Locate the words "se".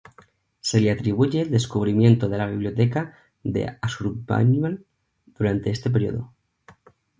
0.61-0.81